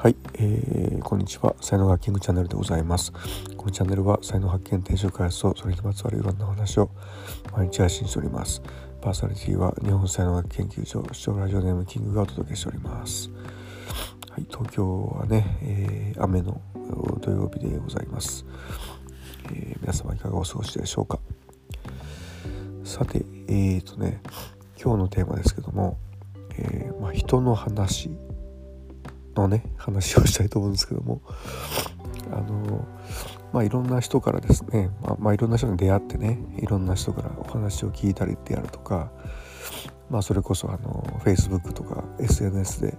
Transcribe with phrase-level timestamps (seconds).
[0.00, 1.56] はい、えー、こんにちは。
[1.60, 3.12] 才能ハッキングチャンネルでございます。
[3.56, 6.88] このチャンネルは才能発見転職開発とそれにまつわるいろんな話を
[7.52, 8.62] 毎日配信しております。
[9.00, 13.28] パーソナリティは日本才能学研究所視聴ラジオネームキングがお届けしております。
[14.30, 16.60] はい、東京はね、えー、雨の
[17.20, 18.46] 土曜日でございます、
[19.46, 21.18] えー、皆様いかがお過ごしでしょうか。
[22.84, 24.22] さてえーとね
[24.80, 25.98] 今日のテーマですけども、
[26.56, 28.10] えー、まあ、人の話
[29.34, 31.22] のね話をしたいと思うんですけども
[32.32, 32.86] あの
[33.52, 39.10] まあいろんな人からですね、まあ、まあ、いろんな人に出会ってねいろんな人からお話を聞いたりであるとか
[40.10, 42.98] まあそれこそあの Facebook とか SNS で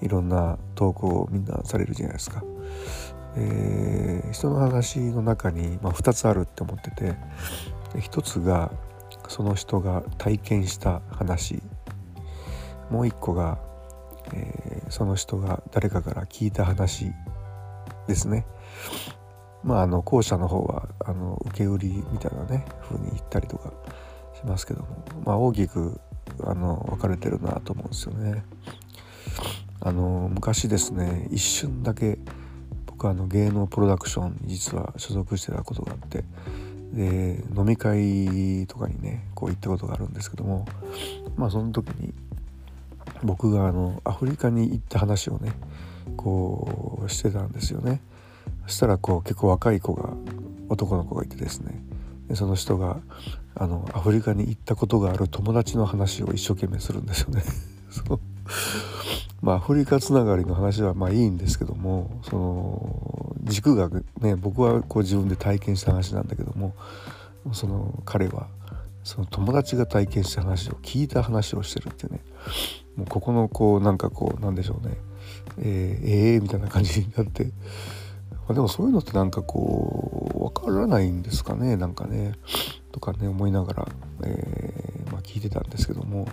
[0.00, 2.42] いろんな投稿をみんなされるじゃないですか。
[3.36, 7.14] えー、人の話の中に、まあ、2つあるって思ってて
[7.94, 8.72] 1つが
[9.28, 11.62] その人が体験した話
[12.90, 13.58] もう1個が
[14.32, 17.12] えー、その人が誰かから聞いた話
[18.06, 18.46] ですね。
[19.62, 23.72] まああの後者の方はあの受け売りみたいなね風に言ったりとか
[24.34, 26.00] しますけどもまあ大きく
[26.44, 28.44] あの分かれてるなと思うんですよね。
[29.82, 32.18] あの昔ですね一瞬だけ
[32.86, 36.24] 僕はあの芸能プロダクションに実は所属してたことがあって
[36.92, 40.66] で飲み会とかにねこう行ったことがあるんですけども
[41.36, 42.12] まあその時に
[43.22, 45.52] 僕があのアフリカに行った話をね
[46.16, 48.00] こうしてたんですよね。
[48.66, 50.10] そしたらこう結構若い子が
[50.68, 51.82] 男の子がいてですね。
[52.28, 53.00] でその人が
[53.54, 57.42] あのアフリカに行ったことがある友達の話を一生懸命するんですよね。
[57.90, 58.20] そう。
[59.42, 63.88] まあアフリカつながりの話はまあいいんですけどもその軸が
[64.20, 66.74] ね僕はこう自分で体験した話なんだけども
[67.52, 68.48] その彼は
[69.02, 72.20] その友達が体験した話を聞いた話をしてるってね。
[73.00, 74.98] もうここのこうなんかこうなんでしょうね。
[75.58, 77.50] えー、えー、みたいな感じになって、ま
[78.50, 81.76] あ、でもそういうのってなんかこうわからないんですかね。
[81.76, 82.34] なんかね。
[82.92, 83.88] とかね思いながら、
[84.24, 86.28] えーまあ、聞いてたんですけども、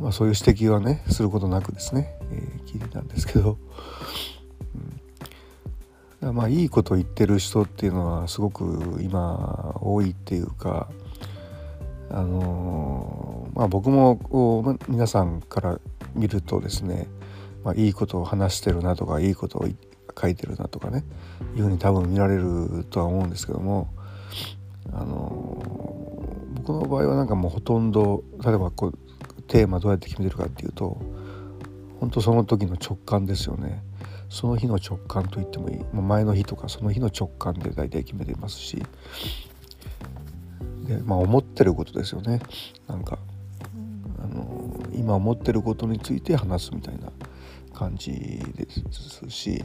[0.00, 3.58] まあ、そういう指摘はねすることなくですね、えー、聞いてたんですけど、
[6.22, 10.88] うん、まあいいこと言ってる人っていうのはすごく今多いっていうか。
[12.10, 15.80] あのまあ、僕も皆さんから
[16.14, 17.06] 見るとですね、
[17.62, 19.68] まあ、いいことを話してるなとかいいことを
[20.20, 21.04] 書いてるなとかね
[21.56, 23.88] いうふうに多分見られるとは思うんですけども
[24.92, 25.62] あの
[26.54, 31.00] 僕の場合はなんかもうほとんど例えばこうテーマどうやって決めてるかっていうと
[32.00, 33.82] 本当その時の直感ですよね。
[34.28, 35.78] その日の直感と言ってもいい。
[35.92, 38.82] 前の日とかその日の直感で大体決めてますし。
[40.86, 42.40] でまあ思ってることですよね。
[42.86, 43.18] なんか
[44.96, 47.12] 今思ってることについて話すみたいな
[47.74, 49.64] 感じですし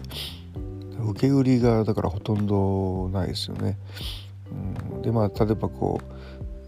[0.99, 3.77] 受け売りがだからほとんどないですよね。
[4.91, 6.01] うん、でまあ例えばこ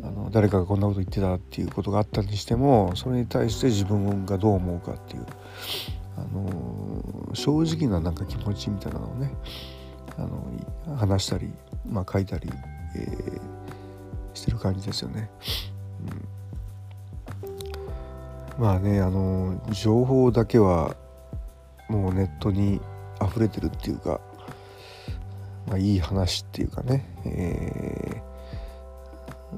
[0.01, 5.25] うあの誰かがこんなこと言ってたっていうことがあったにしてもそれに対して自分がどう思うかっていう、
[6.17, 9.31] あの正直ななんか気持ちみたいなのをね
[10.17, 11.51] あの話したり、
[11.87, 12.49] まあ、書いたり、
[12.95, 13.39] えー、
[14.33, 15.29] してる感じですよね。
[16.01, 16.27] うん、
[18.57, 20.95] まあねあの情報だけは
[21.89, 22.79] もうネットに
[23.21, 24.21] 溢れてるっていうか、
[25.67, 28.21] まあ、いい話っていうかね、え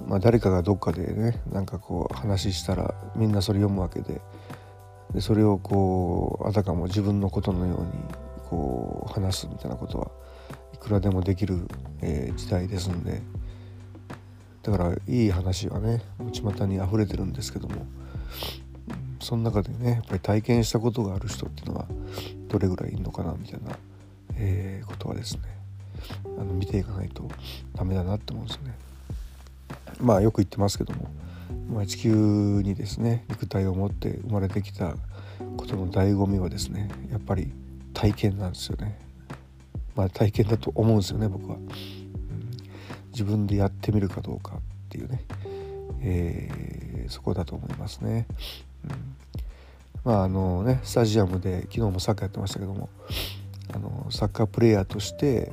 [0.05, 4.21] ー、まあ、誰かがどっかでねなんかこう話したらみんなそれ読むわけで
[5.13, 7.87] でそれをこうあたかも自分のことのように
[8.49, 10.11] こう話すみたいなことは
[10.73, 11.67] いくらでもできる、
[12.01, 13.21] えー、時代ですんで。
[14.63, 16.01] だからいい話はね
[16.31, 17.85] 巷に溢れてるんですけども
[19.23, 21.87] その中でねやっぱり体験したことがある人っていうのは
[22.49, 23.77] どれぐらいいるのかなみたいな、
[24.35, 25.41] えー、ことはですね
[26.37, 27.27] あの見ていかないと
[27.73, 28.77] ダメだなって思うんですよね。
[30.01, 31.09] まあよく言ってますけども、
[31.71, 34.95] まあ、地球にですね肉体を持って生まれてきた
[35.55, 37.51] ことの醍醐味はですねやっぱり
[37.93, 38.99] 体験なんですよね。
[39.95, 41.57] まあ体験だと思うんですよね僕は。
[43.11, 44.59] 自分でやってみるかどうかっ
[44.89, 45.23] ていうね、
[46.01, 48.25] えー、そこだと思いますね。
[50.03, 52.89] まああのねスタジアムで昨日もサッカーやってましたけども
[53.73, 55.51] あのサッカープレーヤーとして、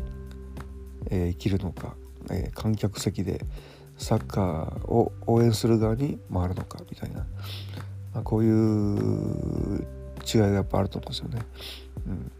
[1.11, 1.94] えー、生きるのか、
[2.31, 3.44] えー、観客席で
[3.97, 7.27] サッカーを応援する側に回るのかみたいな、
[8.15, 9.87] まあ、こういう
[10.26, 11.47] 違いがやっぱあると思うんですよね。
[12.06, 12.33] うん、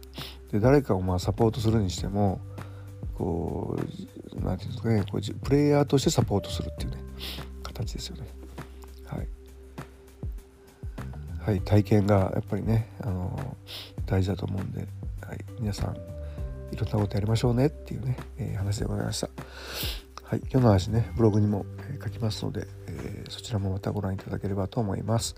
[0.51, 2.41] で誰かをまあサポートするにしても
[3.15, 6.97] こう何て言うんですかねこうプレイヤーとしてサポートするっていうね
[7.63, 8.27] 形ですよね。
[9.05, 9.27] はい、
[11.41, 13.57] はい、体験がやっぱりねあの
[14.05, 14.87] 大事だと思うんで、
[15.27, 15.95] はい、皆さん
[16.71, 19.29] いろんなことやりましょうねっていうね、えー、話でございました。
[20.23, 21.65] はい、今日の話ねブログにも、
[22.01, 25.35] 書きますので、えー、そちらもまたご覧いただければと思います。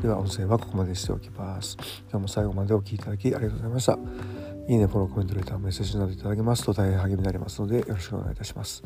[0.00, 1.76] では音声はここまでしておきます。
[2.10, 3.98] 今日も最後までお聴きいただきありがとうございました。
[4.68, 8.82] いいね、フォロー、コメント、レター、メッセージなどいただけますと大変励みになりますのでよろしくお願いいたします。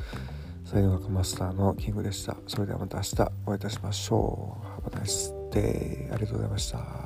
[0.64, 2.36] 才能学マスターのキングでした。
[2.48, 4.88] それではまた明日お会いいたしましょう。
[4.88, 7.05] Have a nice でありがとうございました。